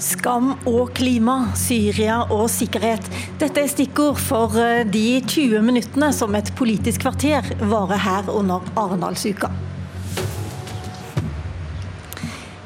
[0.00, 3.04] Skam og klima, Syria og sikkerhet.
[3.40, 8.64] Dette er stikkord for eh, de 20 minuttene som et politisk kvarter varer her under
[8.80, 9.52] Arendalsuka.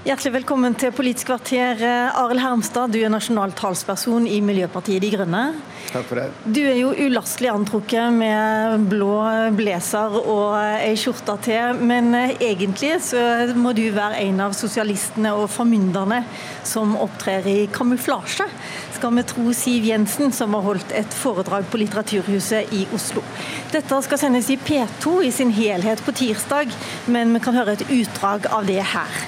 [0.05, 1.81] Hjertelig velkommen til Politisk kvarter.
[2.15, 5.47] Arild Hermstad, du er nasjonal talsperson i Miljøpartiet De Grønne.
[5.95, 6.31] Takk for det.
[6.51, 9.13] Du er jo ulastelig antrukket med blå
[9.55, 13.21] blazer og ei skjorte til, men egentlig så
[13.55, 16.25] må du være en av sosialistene og formynderne
[16.67, 18.49] som opptrer i kamuflasje,
[18.97, 23.23] skal vi tro Siv Jensen, som har holdt et foredrag på Litteraturhuset i Oslo.
[23.71, 26.75] Dette skal sendes i P2 i sin helhet på tirsdag,
[27.07, 29.23] men vi kan høre et utdrag av det her.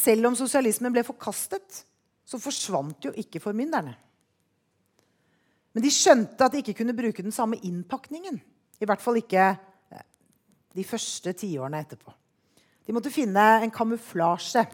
[0.00, 1.84] Selv om sosialismen ble forkastet,
[2.24, 3.98] så forsvant jo ikke formynderne.
[5.74, 8.38] Men de skjønte at de ikke kunne bruke den samme innpakningen.
[8.78, 10.06] I hvert fall ikke eh,
[10.74, 12.14] de første tiårene etterpå.
[12.84, 14.64] De måtte finne en kamuflasje.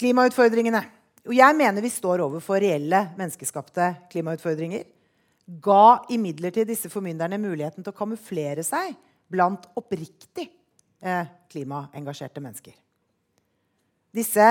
[0.00, 0.82] Klimautfordringene.
[1.28, 4.84] Og jeg mener vi står overfor reelle menneskeskapte klimautfordringer.
[5.60, 8.94] Ga imidlertid disse formynderne muligheten til å kamuflere seg
[9.30, 10.48] blant oppriktig
[11.00, 12.74] eh, klimaengasjerte mennesker.
[14.10, 14.46] Disse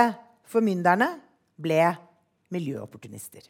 [0.48, 1.12] formynderne
[1.60, 1.82] ble
[2.54, 3.46] miljøopportunister.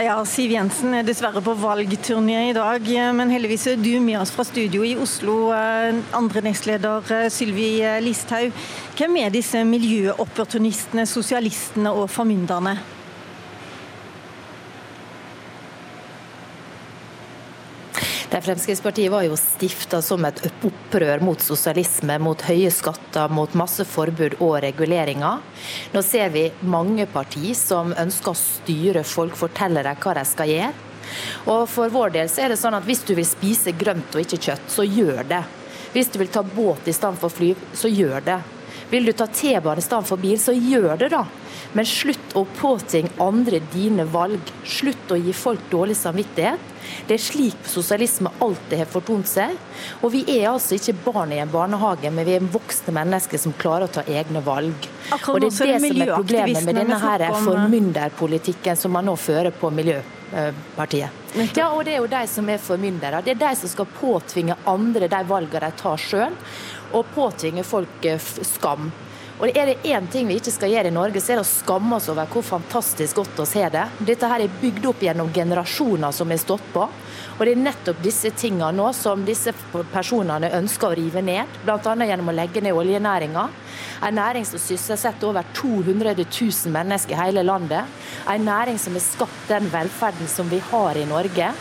[0.00, 4.32] Ja, Siv Jensen er dessverre på valgturné i dag, men heldigvis er du med oss
[4.32, 5.50] fra studio i Oslo.
[5.52, 8.56] Eh, andre nestleder eh, Sylvi Listhaug.
[8.96, 12.78] Hvem er disse miljøopportunistene, sosialistene og formynderne?
[18.42, 24.34] Fremskrittspartiet var jo stifta som et opprør mot sosialisme, mot høye skatter, mot masse forbud
[24.40, 25.44] og reguleringer.
[25.94, 30.50] Nå ser vi mange partier som ønsker å styre folk, fortelle dem hva de skal
[30.50, 30.72] gjøre.
[31.52, 34.24] Og For vår del så er det sånn at hvis du vil spise grønt og
[34.24, 35.44] ikke kjøtt, så gjør det.
[35.94, 38.40] Hvis du vil ta båt i stedet for fly, så gjør det.
[38.90, 41.22] Vil du ta T-bane i stedet for bil, så gjør det, da.
[41.78, 44.50] Men slutt å påtvinge andre dine valg.
[44.66, 46.71] Slutt å gi folk dårlig samvittighet.
[47.06, 49.54] Det er slik sosialisme alltid har fortont seg.
[50.02, 53.54] Og vi er altså ikke barn i en barnehage, men vi er voksne mennesker som
[53.58, 54.88] klarer å ta egne valg.
[55.28, 59.54] Og det er det som er problemet med denne her formynderpolitikken som man nå fører
[59.54, 61.20] på Miljøpartiet.
[61.56, 63.22] Ja, og det er jo de som er formyndere.
[63.24, 66.36] Det er de som skal påtvinge andre de valgene de tar sjøl,
[66.92, 68.90] og påtvinge folk eh, skam.
[69.40, 71.48] Og er det én ting vi ikke skal gjøre i Norge, så er det å
[71.48, 73.86] skamme oss over hvor fantastisk godt vi har det.
[74.12, 76.84] Dette her er bygd opp gjennom generasjoner som har stått på.
[77.38, 79.54] Og det er nettopp disse tingene nå som disse
[79.92, 81.58] personene ønsker å rive ned.
[81.64, 81.80] Bl.a.
[81.80, 83.48] gjennom å legge ned oljenæringa.
[84.06, 87.88] En næring som sysselsetter over 200 000 mennesker i hele landet.
[88.30, 91.52] En næring som har skapt den velferden som vi har i Norge.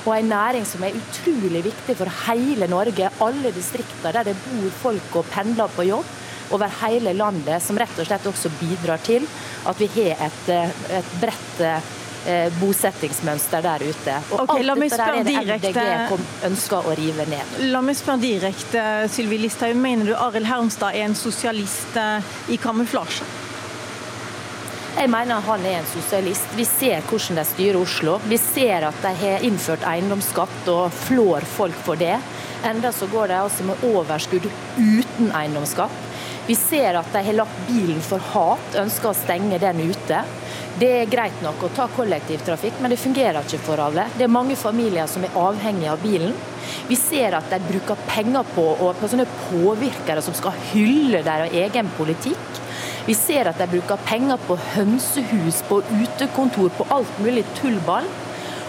[0.00, 4.72] Og en næring som er utrolig viktig for hele Norge, alle distrikter der det bor
[4.82, 6.18] folk og pendler på jobb
[6.50, 9.26] over hele landet, som rett og slett også bidrar til
[9.68, 14.16] at vi har et, eh, et bredt eh, bosettingsmønster der ute.
[14.30, 17.60] Og okay, alt dette der er det direkte, MDG ønsker å rive ned.
[17.72, 19.76] La meg spørre direkte, Sylvi Listhaug.
[19.80, 23.28] Mener du Arild Hermstad er en sosialist eh, i kamuflasje?
[24.90, 26.50] Jeg mener han er en sosialist.
[26.58, 28.18] Vi ser hvordan de styrer Oslo.
[28.28, 32.16] Vi ser at de har innført eiendomsskatt og flår folk for det.
[32.66, 36.09] Enda så går de altså med overskudd uten eiendomsskatt.
[36.46, 40.22] Vi ser at de har lagt bilen for hat, ønsker å stenge den ute.
[40.80, 44.06] Det er greit nok å ta kollektivtrafikk, men det fungerer ikke for alle.
[44.16, 46.32] Det er mange familier som er avhengige av bilen.
[46.88, 51.90] Vi ser at de bruker penger på, på sånne påvirkere som skal hylle deres egen
[51.98, 52.60] politikk.
[53.06, 58.08] Vi ser at de bruker penger på hønsehus, på utekontor, på alt mulig tullball.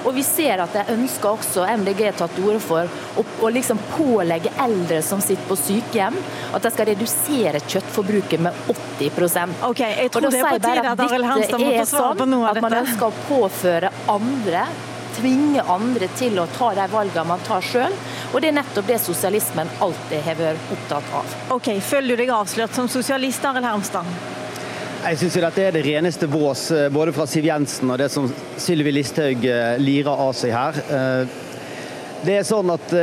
[0.05, 3.79] Og vi ser at de ønsker også, MDG tatt til orde for, å, å liksom
[3.93, 6.17] pålegge eldre som sitter på sykehjem,
[6.55, 11.03] at de skal redusere kjøttforbruket med 80 Ok, jeg tror det er på tide at
[11.07, 12.65] Arild Hanstad må få svare på noe av dette.
[12.65, 14.65] At man ønsker å påføre andre
[15.11, 17.95] tvinge andre til å ta de valgene man tar sjøl.
[18.31, 21.39] Og det er nettopp det sosialismen alltid har vært opptatt av.
[21.57, 24.39] Ok, Føler du deg avslørt som sosialist, Arild Hermstad?
[25.01, 28.27] Jeg syns dette er det reneste vås, eh, både fra Siv Jensen og det som
[28.61, 30.77] Sylvi Listhaug eh, lirer av seg her.
[30.77, 31.31] Eh,
[32.21, 32.93] det er sånn at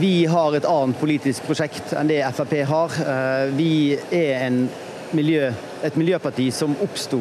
[0.00, 2.94] Vi har et annet politisk prosjekt enn det Frp har.
[3.52, 4.56] Vi er
[5.12, 5.50] miljø,
[5.84, 7.20] et miljøparti som oppsto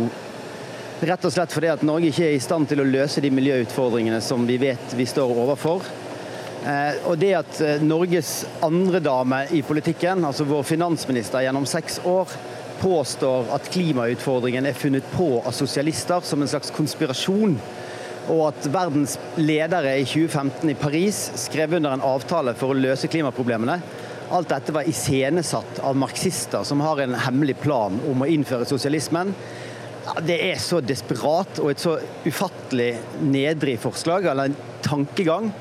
[1.04, 4.24] rett og slett fordi at Norge ikke er i stand til å løse de miljøutfordringene
[4.24, 5.84] som vi vet vi står overfor.
[7.12, 12.32] Og det at Norges andredame i politikken, altså vår finansminister gjennom seks år,
[12.82, 17.58] påstår at klimautfordringen er funnet på av sosialister som en slags konspirasjon.
[18.34, 23.10] Og at verdens ledere i 2015 i Paris skrev under en avtale for å løse
[23.12, 23.80] klimaproblemene.
[24.30, 29.34] alt dette var iscenesatt av marxister som har en hemmelig plan om å innføre sosialismen.
[30.26, 35.52] Det er så desperat og et så ufattelig nedrig forslag, eller en tankegang,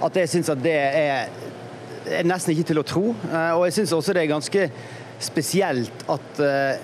[0.00, 1.28] at jeg syns at det er,
[2.06, 3.04] er, nesten ikke til å tro.
[3.28, 4.68] Eh, og jeg syns også det er ganske
[5.20, 6.80] spesielt at uh,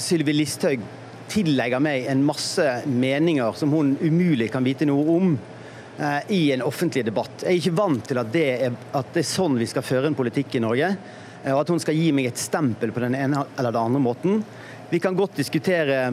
[0.00, 0.82] Sylvi Listhaug
[1.30, 6.64] tillegger meg en masse meninger som hun umulig kan vite noe om uh, i en
[6.66, 7.44] offentlig debatt.
[7.44, 10.10] Jeg er ikke vant til at det er, at det er sånn vi skal føre
[10.10, 10.90] en politikk i Norge.
[11.44, 14.04] Uh, og at hun skal gi meg et stempel på den ene eller den andre
[14.06, 14.42] måten.
[14.90, 16.08] Vi kan godt diskutere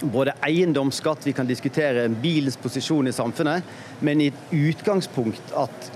[0.00, 3.64] både eiendomsskatt, vi kan diskutere bilens posisjon i samfunnet,
[4.04, 5.90] men i et utgangspunkt at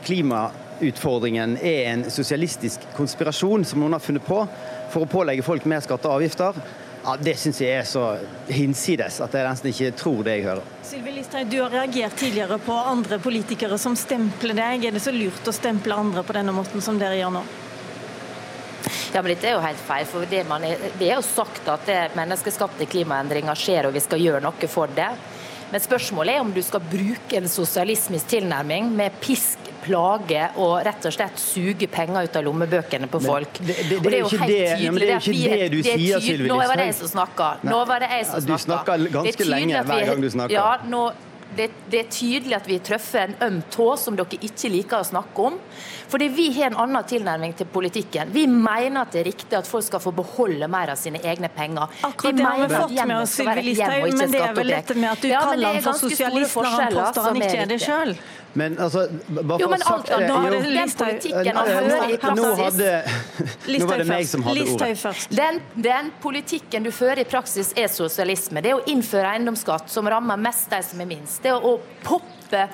[0.81, 4.47] klimautfordringen er en sosialistisk konspirasjon som noen har funnet på
[4.91, 6.55] for å pålegge folk mer skatter og avgifter,
[7.05, 8.19] ja, det syns jeg er så
[8.49, 10.67] hinsides at jeg nesten ikke tror det jeg hører.
[10.85, 14.85] Sylvi Listhaug, du har reagert tidligere på andre politikere som stempler deg.
[14.85, 17.45] Er det så lurt å stemple andre på denne måten som dere gjør nå?
[19.11, 20.05] Ja, men dette er jo helt feil.
[20.07, 24.21] for Det, er, det er jo sagt at det menneskeskapte klimaendringer skjer, og vi skal
[24.21, 25.09] gjøre noe for det.
[25.71, 31.09] Men spørsmålet er om du skal bruke en sosialismisk tilnærming med pisk, plage og rett
[31.09, 33.61] og slett suge penger ut av lommebøkene på folk.
[33.61, 36.53] Det, det, det, er jo helt tydelig det, er ikke det du sier, Sylvi Listhaug.
[36.53, 37.51] Nå var det jeg som snakka.
[37.71, 38.61] Nå var det jeg som snakka.
[38.61, 40.55] Du snakker ganske lenge hver gang du snakka.
[40.55, 41.05] Ja, nå,
[41.57, 45.07] det, det, er tydelig at vi treffer en øm tå som dere ikke liker å
[45.07, 45.57] snakke om.
[46.11, 48.31] Fordi vi har en annen tilnærming til politikken.
[48.35, 51.51] Vi mener at det er riktig at folk skal få beholde mer av sine egne
[51.55, 51.91] penger.
[52.07, 55.11] Akkurat det har vi fått med oss, Sylvi Listhaug, men det er vel dette med
[55.13, 58.15] at du ja, kaller ham for sosialist når han påstår han ikke er det sjøl?
[58.53, 62.17] Men altså, bare jo, men alt, sagt, nå har det den politikken han fører i
[62.19, 62.89] praksis nå, hadde,
[63.79, 65.13] nå var det meg som hadde ordet.
[65.39, 68.63] Den, den, politikken du fører i praksis er sosialisme.
[68.65, 71.39] Det er å innføre eiendomsskatt som rammer mest de som er minst.
[71.45, 72.67] Det er å poppe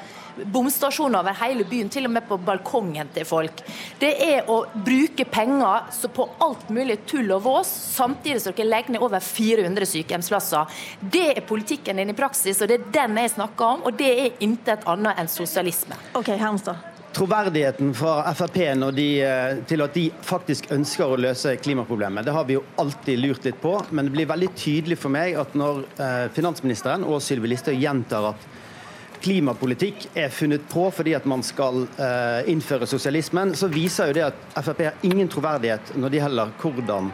[0.44, 3.62] bomstasjoner over hele byen, til og med på balkongen til folk.
[4.00, 8.96] Det er å bruke penger på alt mulig tull og vås, samtidig som dere legger
[8.96, 10.82] ned over 400 sykehjemsplasser.
[11.00, 14.12] Det er politikken din i praksis, og det er den jeg snakker om, og det
[14.26, 15.98] er intet annet enn sosialisme.
[16.18, 16.92] Ok, Hermstad.
[17.16, 18.58] Troverdigheten fra Frp
[18.92, 23.18] de, eh, til at de faktisk ønsker å løse klimaproblemet, det har vi jo alltid
[23.22, 23.72] lurt litt på.
[23.90, 28.34] Men det blir veldig tydelig for meg at når eh, finansministeren og Sylvi Listhaug gjentar
[28.34, 28.44] at
[29.22, 34.26] klimapolitikk er funnet på fordi at man skal uh, innføre sosialismen, så viser jo det
[34.28, 37.10] at Frp har ingen troverdighet når det gjelder hvordan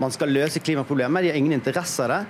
[0.00, 1.22] man skal løse klimaproblemet.
[1.22, 2.20] De har ingen interesse av det.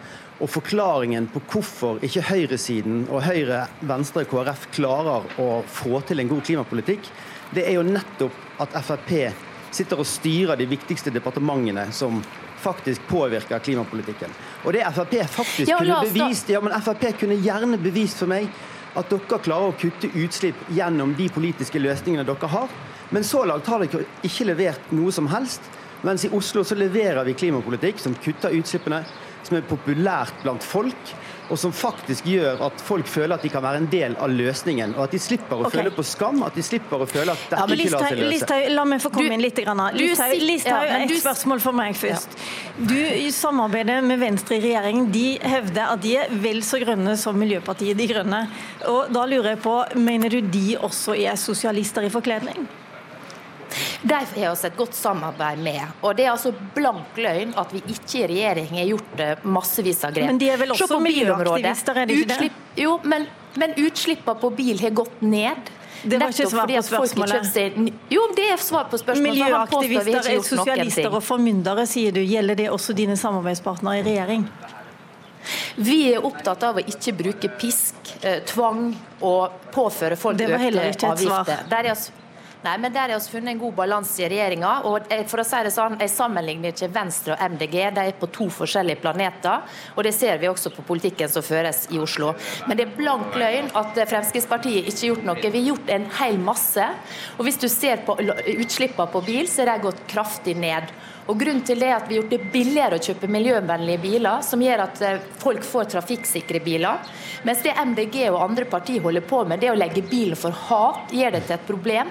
[0.42, 6.22] Og forklaringen på hvorfor ikke høyresiden og Høyre, Venstre og KrF klarer å få til
[6.22, 7.10] en god klimapolitikk,
[7.54, 9.12] det er jo nettopp at Frp
[9.72, 12.18] sitter og styrer de viktigste departementene som
[12.62, 14.34] faktisk påvirker klimapolitikken.
[14.64, 18.50] Og det Frp faktisk ja, kunne bevist, ja, men Frp kunne gjerne bevist for meg
[18.98, 22.72] at dere klarer å kutte utslipp gjennom de politiske løsningene dere har.
[23.12, 25.64] Men så langt har dere ikke levert noe som helst.
[26.02, 29.04] Mens i Oslo så leverer vi klimapolitikk som kutter utslippene,
[29.46, 31.14] som er populært blant folk,
[31.52, 34.94] og som faktisk gjør at folk føler at de kan være en del av løsningen.
[34.96, 35.82] Og at de slipper å okay.
[35.82, 38.30] føle på skam, at de slipper å føle at dette ja, ikke lar seg løse.
[38.32, 39.60] Listhaug, la meg få komme inn litt.
[39.60, 42.38] Listhaug, ja, et spørsmål for meg først.
[42.38, 42.86] Ja.
[42.92, 47.18] Du i samarbeidet med Venstre i regjering, de hevder at de er vel så grønne
[47.20, 48.46] som Miljøpartiet De Grønne.
[48.88, 52.64] Og da lurer jeg på, mener du de også er sosialister i forkledning?
[54.02, 55.82] De har vi et godt samarbeid med.
[56.00, 60.02] Og Det er altså blank løgn at vi ikke i regjering har gjort eh, massevis
[60.04, 60.26] av grep.
[60.30, 62.50] Men de er vel også miljøaktivister, er de ikke det?
[62.82, 63.28] Jo, men,
[63.60, 65.72] men utslippene på bil har gått ned.
[66.02, 67.46] Det var ikke svar på spørsmålet.
[67.46, 67.76] Seg...
[68.10, 69.38] Jo, det er svar på spørsmålet.
[69.38, 72.22] Miljøaktivister er sosialister og formyndere, sier du.
[72.26, 74.46] Gjelder det også dine samarbeidspartnere i regjering?
[75.76, 78.92] Vi er opptatt av å ikke bruke pisk, eh, tvang
[79.26, 81.64] og påføre folk økte avgifter.
[81.70, 81.96] Der er
[82.62, 84.70] Nei, men Der har vi funnet en god balanse i regjeringa.
[85.26, 88.46] For å si det sånn, jeg sammenligner ikke Venstre og MDG, de er på to
[88.54, 89.64] forskjellige planeter.
[89.96, 92.36] Og det ser vi også på politikken som føres i Oslo.
[92.68, 95.42] Men det er blank løgn at Fremskrittspartiet ikke har gjort noe.
[95.42, 96.86] Vi har gjort en hel masse.
[97.38, 100.94] Og hvis du ser på utslippene på bil, så er de gått kraftig ned.
[101.30, 104.42] Og Grunnen til det er at vi har gjort det billigere å kjøpe miljøvennlige biler,
[104.42, 107.14] som gjør at eh, folk får trafikksikre biler.
[107.46, 111.14] Mens det MDG og andre partier holder på med, det å legge bilen for hat,
[111.14, 112.10] gjør det til et problem.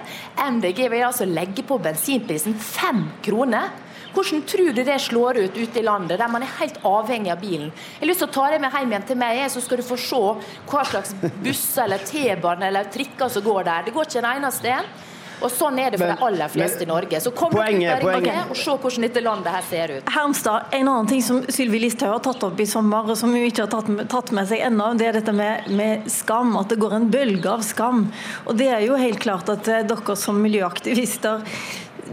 [0.56, 3.72] MDG vil altså legge på bensinprisen fem kroner.
[4.12, 7.40] Hvordan tror du det slår ut ute i landet, der man er helt avhengig av
[7.40, 7.70] bilen?
[7.72, 9.86] Jeg har lyst til å ta det med hjem igjen til meg, så skal du
[9.86, 10.20] få se
[10.68, 11.14] hva slags
[11.44, 13.86] busser eller T-baner eller trikker som går der.
[13.86, 14.92] Det går ikke en eneste en.
[15.42, 17.20] Og Sånn er det for men, de aller fleste men, i Norge.
[17.24, 18.50] Så kom poenget, ut poenget.
[18.50, 20.12] og se hvordan dette landet her ser ut.
[20.16, 23.42] Hermstad, En annen ting som Sylvi Listhaug har tatt opp i sommer, og som hun
[23.42, 26.56] ikke har tatt, tatt med seg ennå, det er dette med, med, skam.
[26.60, 28.04] At det går en bølge av skam.
[28.46, 31.46] Og det er jo helt klart at eh, dere som miljøaktivister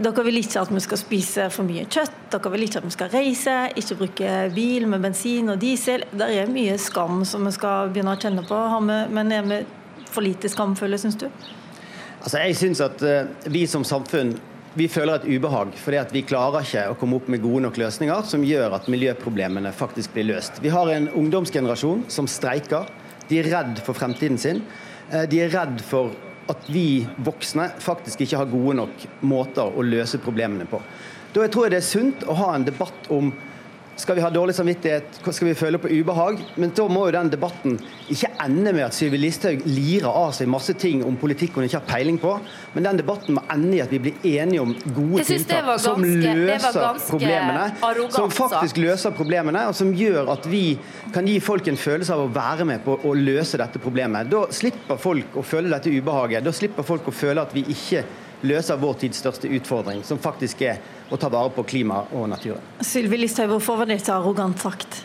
[0.00, 2.92] Dere vil ikke at vi skal spise for mye kjøtt, dere vil ikke at vi
[2.94, 6.06] skal reise, ikke bruke bil med bensin og diesel.
[6.14, 8.60] Det er mye skam som vi skal begynne å kjenne på.
[8.80, 9.58] Men er vi
[10.10, 11.26] for lite skamfulle, syns du?
[12.20, 14.34] Altså, jeg syns at uh, vi som samfunn
[14.76, 17.78] vi føler et ubehag fordi at vi klarer ikke å komme opp med gode nok
[17.80, 20.60] løsninger som gjør at miljøproblemene faktisk blir løst.
[20.62, 22.86] Vi har en ungdomsgenerasjon som streiker.
[23.26, 24.62] De er redd for fremtiden sin.
[25.10, 26.12] Uh, de er redd for
[26.50, 30.80] at vi voksne faktisk ikke har gode nok måter å løse problemene på.
[31.30, 33.30] Da jeg tror jeg det er sunt å ha en debatt om
[34.00, 35.20] skal vi ha dårlig samvittighet?
[35.20, 36.40] Skal vi føle på ubehag?
[36.60, 37.76] Men da må jo den debatten
[38.10, 41.82] ikke ende med at Sylvi Listhaug lirer av seg masse ting om politikk hun ikke
[41.82, 42.32] har peiling på.
[42.74, 46.06] Men den debatten må ende i at vi blir enige om gode tiltak ganske, som
[46.06, 46.80] løser
[47.10, 47.66] problemene.
[48.14, 50.64] Som faktisk løser problemene, og som gjør at vi
[51.14, 54.30] kan gi folk en følelse av å være med på å løse dette problemet.
[54.32, 56.46] Da slipper folk å føle dette ubehaget.
[56.46, 58.04] Da slipper folk å føle at vi ikke
[58.46, 60.80] løser vår tids største utfordring, som faktisk er
[61.10, 62.62] å ta vare på klima og naturen.
[62.84, 65.02] Sylvi Listhaug, hvorfor var det så arrogant sagt?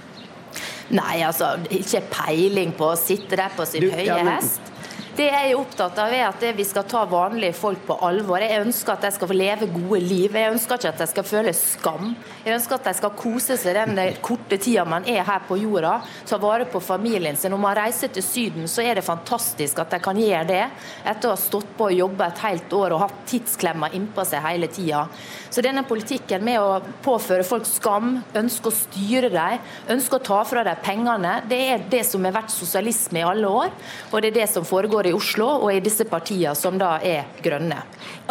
[0.93, 4.37] Nei, altså, ikke peiling på å sitte der på sin du, høye ja, men...
[4.37, 4.74] hest.
[5.15, 8.43] Det jeg er opptatt av, er at vi skal ta vanlige folk på alvor.
[8.43, 10.33] Jeg ønsker at de skal få leve gode liv.
[10.35, 12.09] Jeg ønsker ikke at de skal føle skam.
[12.43, 15.93] Jeg ønsker at de skal kose seg den korte tida man er her på jorda.
[16.27, 17.53] Ta vare på familien sin.
[17.55, 20.59] Når man reiser til Syden, så er det fantastisk at de kan gjøre det
[21.07, 24.43] etter å ha stått på og jobba et helt år og hatt tidsklemmer innpå seg
[24.43, 25.05] hele tida.
[25.47, 29.63] Så denne politikken med å påføre folk skam, ønske å styre dem,
[29.95, 33.47] ønske å ta fra dem pengene, det er det som har vært sosialisme i alle
[33.63, 33.71] år.
[34.11, 37.29] Og det er det som foregår i Oslo og i disse partiene som da er
[37.43, 37.81] grønne.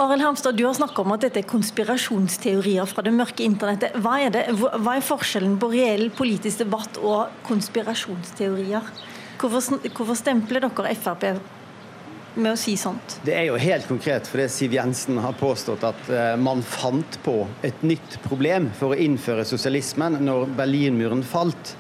[0.01, 3.97] Arild Hamstad, du har snakka om at dette er konspirasjonsteorier fra det mørke internettet.
[4.03, 4.47] Hva er, det?
[4.59, 8.95] Hva er forskjellen på reell politisk debatt og konspirasjonsteorier?
[9.41, 11.29] Hvorfor, hvorfor stempler dere Frp
[12.35, 13.19] med å si sånt?
[13.27, 17.43] Det er jo helt konkret fordi Siv Jensen har påstått at uh, man fant på
[17.67, 21.75] et nytt problem for å innføre sosialismen når Berlinmuren falt.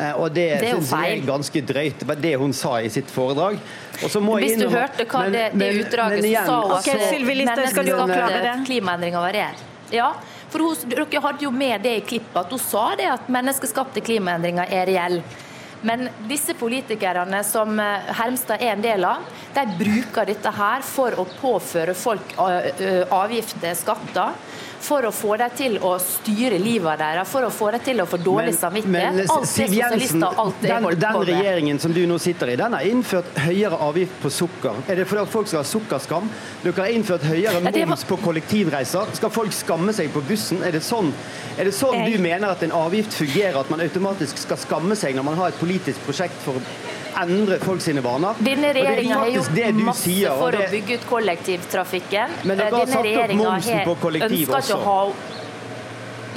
[0.00, 2.04] Eh, og det, det syns jeg er ganske drøyt.
[2.22, 3.58] Det hun sa i sitt foredrag.
[4.00, 7.24] Hvis du hørte hva men, det, det utdraget, men, igjen, så sa hun at okay,
[7.28, 9.62] menneskeskapte klimaendringer var reell.
[9.90, 10.08] Ja,
[10.50, 14.02] for hun, dere hadde jo med det i klippet at hun sa det at menneskeskapte
[14.06, 15.46] klimaendringer er reelle.
[15.82, 21.16] Men disse politikerne som eh, Hermstad er en del av, de bruker dette her for
[21.16, 24.36] å påføre folk eh, avgifter, skatter
[24.80, 28.06] for å få dem til å styre livet deres, for å få dem til å
[28.08, 29.20] få dårlig samvittighet.
[29.32, 30.24] Alt Siv Jensen,
[30.62, 34.80] den, den regjeringen som du nå sitter i, den har innført høyere avgift på sukker.
[34.88, 36.30] Er det fordi folk skal ha sukkerskam?
[36.64, 39.12] Dere har innført høyere moms på kollektivreiser.
[39.20, 40.64] Skal folk skamme seg på bussen?
[40.64, 41.12] Er det sånn,
[41.58, 45.18] er det sånn du mener at en avgift fungerer, at man automatisk skal skamme seg
[45.18, 45.69] når man har et politisk
[46.04, 46.62] prosjekt for å
[47.22, 48.38] endre folk sine vaner.
[48.38, 50.66] Denne regjeringa har gjort masse sier, for det...
[50.66, 52.38] å bygge ut kollektivtrafikken.
[52.44, 54.80] Men dere har satt opp momsen på kollektiv også.
[54.86, 54.98] Ha...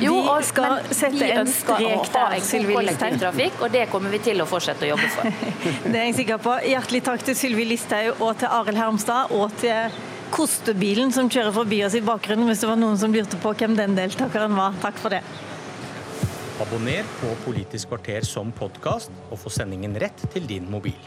[0.02, 3.60] Jo, vi skal sette en strek der, Sylvi Listhaug.
[3.62, 5.30] Og det kommer vi til å fortsette å jobbe for.
[5.92, 6.56] det er jeg sikker på.
[6.66, 9.32] Hjertelig takk til Sylvi Listhaug og til Arild Hermstad.
[9.38, 9.94] og til
[10.34, 13.76] kostebilen som kjører forbi oss i bakgrunnen, hvis det var noen som lurte på hvem
[13.78, 14.74] den deltakeren var.
[14.82, 15.22] Takk for det.
[16.62, 21.00] Abonner på Politisk kvarter som podkast, og få sendingen rett til din mobil.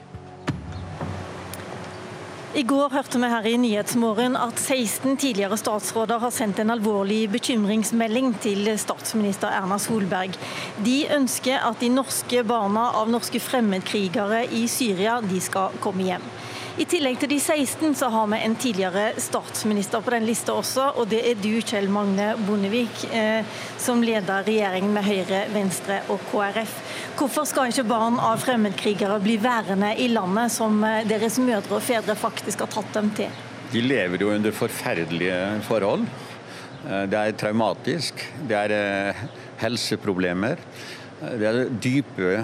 [2.57, 7.29] I går hørte vi her i Nyhetsmorgen at 16 tidligere statsråder har sendt en alvorlig
[7.31, 10.35] bekymringsmelding til statsminister Erna Solberg.
[10.83, 16.25] De ønsker at de norske barna av norske fremmedkrigere i Syria de skal komme hjem.
[16.77, 20.91] I tillegg til de 16 så har vi en tidligere statsminister på den lista også,
[21.01, 23.49] og det er du, Kjell Magne Bondevik, eh,
[23.81, 26.75] som leder regjeringen med Høyre, Venstre og KrF.
[27.17, 31.87] Hvorfor skal ikke barn av fremmedkrigere bli værende i landet som eh, deres mødre og
[31.87, 33.41] fedre faktisk har tatt dem til?
[33.73, 35.41] De lever jo under forferdelige
[35.71, 36.05] forhold.
[36.85, 38.21] Eh, det er traumatisk.
[38.53, 39.25] Det er
[39.65, 40.61] helseproblemer.
[41.25, 42.37] Det er dype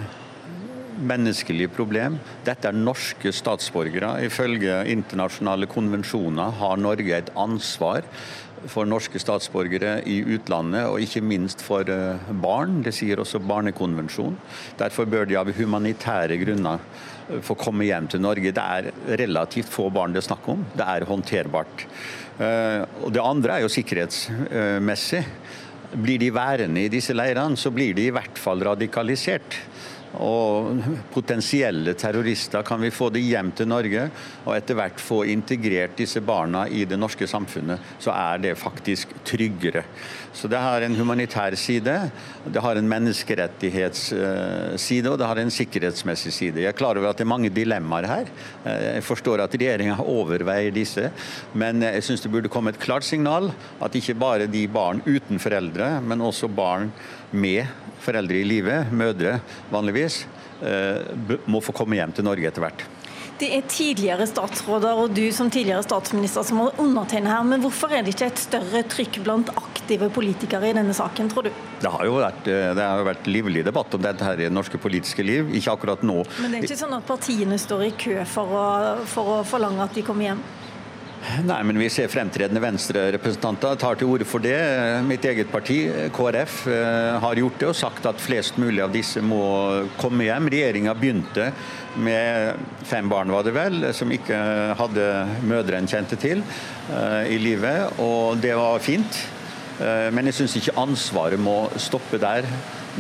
[1.01, 2.19] menneskelig problem.
[2.47, 4.15] Dette er norske statsborgere.
[4.27, 8.07] Ifølge internasjonale konvensjoner har Norge et ansvar
[8.71, 12.81] for norske statsborgere i utlandet, og ikke minst for eh, barn.
[12.85, 14.37] Det sier også Barnekonvensjonen.
[14.79, 18.55] Derfor bør de av humanitære grunner eh, få komme hjem til Norge.
[18.55, 20.65] Det er relativt få barn det er snakk om.
[20.77, 21.87] Det er håndterbart.
[22.39, 25.25] Eh, og Det andre er jo sikkerhetsmessig.
[25.93, 29.59] Blir de værende i disse leirene, så blir de i hvert fall radikalisert.
[30.21, 32.63] Og potensielle terrorister.
[32.67, 34.11] Kan vi få de hjem til Norge
[34.45, 39.09] og etter hvert få integrert disse barna i det norske samfunnet, så er det faktisk
[39.25, 39.83] tryggere.
[40.33, 42.11] Så det har en humanitær side,
[42.49, 46.61] det har en menneskerettighetsside og det har en sikkerhetsmessig side.
[46.65, 48.27] Jeg er klar over at det er mange dilemmaer her.
[48.65, 51.11] Jeg forstår at regjeringa overveier disse,
[51.53, 53.53] men jeg syns det burde komme et klart signal
[53.83, 56.93] at ikke bare de barn uten foreldre, men også barn
[57.33, 57.67] med
[58.03, 59.39] foreldre i live, mødre
[59.73, 62.85] vanligvis, eh, må få komme hjem til Norge etter hvert.
[63.43, 67.91] Det er tidligere statsråder og du som tidligere statsminister som har undertegnet her, men hvorfor
[67.91, 71.51] er det ikke et større trykk blant aktive politikere i denne saken, tror du?
[71.83, 74.55] Det har jo vært, eh, det har vært livlig debatt om dette her i det
[74.55, 76.21] norske politiske liv, ikke akkurat nå.
[76.39, 78.67] Men det er ikke sånn at partiene står i kø for å,
[79.11, 80.45] for å forlange at de kommer hjem?
[81.23, 84.57] Nei, men vi ser fremtredende Venstre-representanter tar til orde for det.
[85.07, 85.77] Mitt eget parti,
[86.11, 90.51] KrF, eh, har gjort det og sagt at flest mulig av disse må komme hjem.
[90.51, 91.53] Regjeringa begynte
[92.03, 94.41] med fem barn, var det vel, som ikke
[94.81, 95.07] hadde
[95.47, 96.43] mødre en kjente til
[96.91, 99.23] eh, i livet, og det var fint.
[99.79, 102.51] Eh, men jeg syns ikke ansvaret må stoppe der.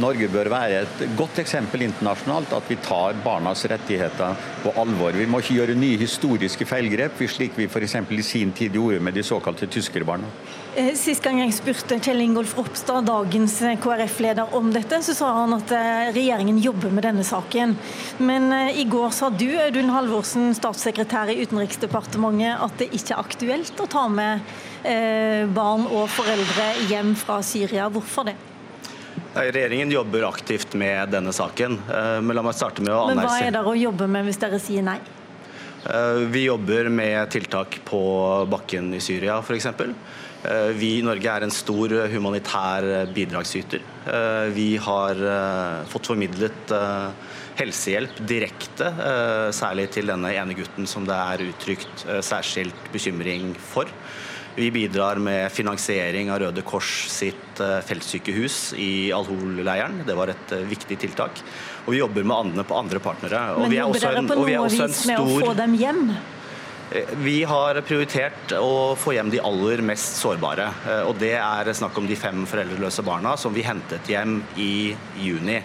[0.00, 5.12] Norge bør være et godt eksempel internasjonalt at vi tar barnas rettigheter på alvor.
[5.12, 7.98] Vi må ikke gjøre nye historiske feilgrep, slik vi f.eks.
[8.08, 10.30] i sin tid gjorde med de såkalte tyskerbarna.
[10.80, 15.52] Eh, sist gang jeg spurte Kjell Ingolf Ropstad, dagens KrF-leder, om dette, så sa han
[15.58, 17.74] at eh, regjeringen jobber med denne saken.
[18.24, 23.20] Men eh, i går sa du, Audun Halvorsen, statssekretær i Utenriksdepartementet, at det ikke er
[23.20, 24.54] aktuelt å ta med
[25.54, 27.84] barn og foreldre hjem fra Syria.
[27.92, 28.34] Hvorfor det?
[29.34, 31.78] Regjeringen jobber aktivt med denne saken.
[31.88, 34.40] Eh, men la meg starte med å Men hva er det å jobbe med hvis
[34.42, 34.98] dere sier nei?
[35.88, 38.02] Eh, vi jobber med tiltak på
[38.52, 39.70] bakken i Syria f.eks.
[39.72, 43.80] Eh, vi i Norge er en stor humanitær bidragsyter.
[44.52, 45.20] Vi har
[45.88, 46.72] fått formidlet
[47.54, 48.88] helsehjelp direkte,
[49.54, 53.86] særlig til denne ene gutten som det er uttrykt særskilt bekymring for.
[54.54, 60.02] Vi bidrar med finansiering av Røde Kors sitt eh, feltsykehus i Al-Hol-leiren.
[60.04, 61.40] Det var et eh, viktig tiltak.
[61.86, 63.40] Og vi jobber med andre på andre partnere.
[63.56, 66.02] Men jobber dere på noe vis med å få dem hjem?
[66.92, 70.68] Eh, vi har prioritert å få hjem de aller mest sårbare.
[71.06, 75.62] og Det er snakk om de fem foreldreløse barna som vi hentet hjem i juni.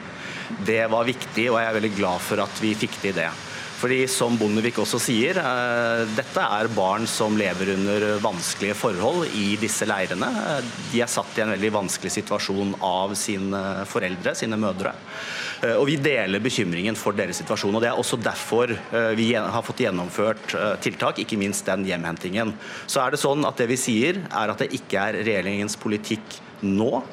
[0.63, 3.27] Det var viktig, og jeg er veldig glad for at vi fikk til det.
[3.77, 9.51] Fordi som Bondevik også sier, eh, dette er barn som lever under vanskelige forhold i
[9.61, 10.31] disse leirene.
[10.91, 14.95] De er satt i en veldig vanskelig situasjon av sine foreldre, sine mødre.
[15.61, 17.75] Eh, og Vi deler bekymringen for deres situasjon.
[17.75, 22.55] og Det er også derfor eh, vi har fått gjennomført tiltak, ikke minst den hjemhentingen.
[22.87, 26.41] Så er Det sånn at det vi sier er at det ikke er regjeringens politikk
[26.61, 27.03] nå,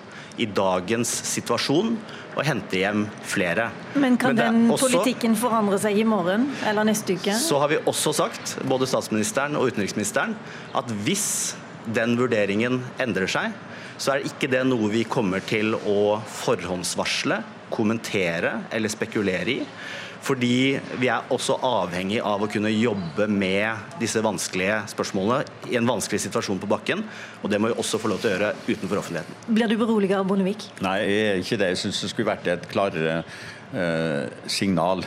[0.40, 1.94] i dagens situasjon,
[2.34, 3.68] og hente hjem flere.
[3.94, 7.36] Men kan Men den også, politikken forandre seg i morgen eller neste uke?
[7.38, 10.34] Så har vi også sagt, både statsministeren og utenriksministeren,
[10.74, 11.54] at hvis
[11.86, 13.54] den vurderingen endrer seg,
[13.98, 17.38] så er ikke det noe vi kommer til å forhåndsvarsle,
[17.74, 19.60] kommentere eller spekulere i.
[20.24, 25.88] Fordi vi er også avhengig av å kunne jobbe med disse vanskelige spørsmålene i en
[25.88, 27.02] vanskelig situasjon på bakken.
[27.42, 29.42] Og det må vi også få lov til å gjøre utenfor offentligheten.
[29.52, 30.64] Blir du beroliget av Bondevik?
[30.84, 31.70] Nei, jeg er ikke det.
[31.74, 35.04] Jeg syns det skulle vært et klarere eh, signal.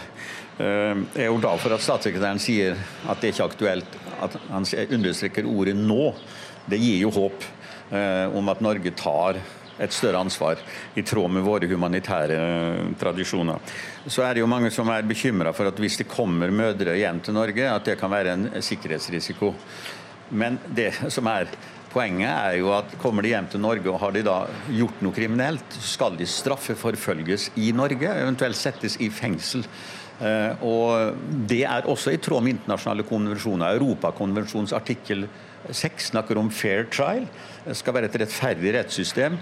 [0.61, 2.77] Eh, jeg er jo glad for at statssekretæren sier
[3.09, 3.99] at det ikke er aktuelt.
[4.21, 6.13] At han understreker ordet 'nå'.
[6.69, 7.45] Det gir jo håp
[7.95, 9.41] eh, om at Norge tar
[9.79, 10.61] et større ansvar,
[10.95, 12.39] i tråd med våre humanitære
[12.99, 13.77] tradisjoner.
[14.07, 17.21] Så er det jo mange som er bekymra for at hvis det kommer mødre hjem
[17.21, 19.53] til Norge, at det kan være en sikkerhetsrisiko.
[20.29, 21.51] Men det som er
[21.87, 25.15] Poenget er jo at kommer de hjem til Norge og har de da gjort noe
[25.15, 29.63] kriminelt, skal de straffeforfølges i Norge, eventuelt settes i fengsel.
[30.19, 31.15] Eh, og
[31.47, 33.79] Det er også i tråd med internasjonale konvensjoner.
[33.79, 35.27] Europakonvensjonens artikkel
[35.71, 37.25] 6 snakker om fair trial.
[37.65, 39.37] Det skal være et rettferdig rettssystem.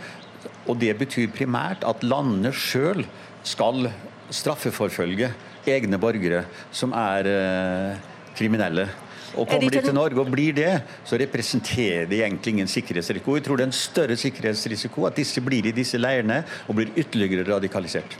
[0.68, 3.06] Og Det betyr primært at landene sjøl
[3.46, 3.90] skal
[4.34, 5.32] straffeforfølge
[5.70, 8.06] egne borgere som er eh,
[8.38, 8.88] kriminelle.
[9.36, 10.72] Og Kommer de til Norge og blir det,
[11.04, 13.36] så representerer de egentlig ingen sikkerhetsrisiko.
[13.36, 16.94] Jeg tror det er en større sikkerhetsrisiko at disse blir i disse leirene og blir
[16.96, 18.16] ytterligere radikalisert.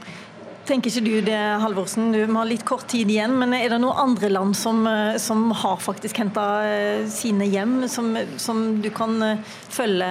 [0.66, 2.08] Tenker ikke du det, Halvorsen?
[2.10, 3.36] Du har litt kort tid igjen.
[3.38, 7.84] Men er det noen andre land som, eh, som har faktisk henta eh, sine hjem,
[7.88, 10.10] som, som du kan eh, følge,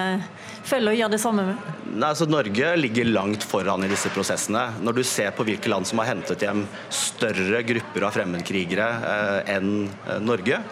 [0.64, 1.70] følge, og gjøre det samme med?
[1.92, 4.64] Nei, altså Norge ligger langt foran i disse prosessene.
[4.80, 9.56] Når du ser på hvilke land som har hentet hjem større grupper av fremmedkrigere eh,
[9.58, 9.90] enn
[10.24, 10.64] Norge,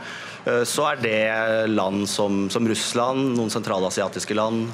[0.43, 1.19] så er det
[1.71, 4.67] land som, som Russland, noen sentralasiatiske land,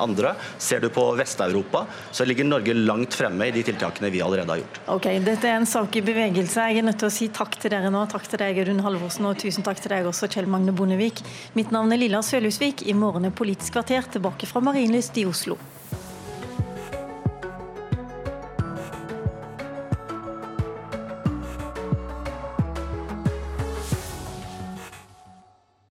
[0.00, 0.34] andre.
[0.58, 4.62] Ser du på Vest-Europa, så ligger Norge langt fremme i de tiltakene vi allerede har
[4.62, 4.80] gjort.
[4.96, 6.68] Ok, Dette er en sak i bevegelse.
[6.70, 8.04] Jeg er nødt til å si takk til dere nå.
[8.10, 11.22] Takk til deg, Rund Halvorsen, og tusen takk til deg også, Kjell Magne Bondevik.
[11.58, 12.86] Mitt navn er Lilla Sølhusvik.
[12.88, 15.58] I morgen er Politisk kvarter tilbake fra Marienlyst i Oslo.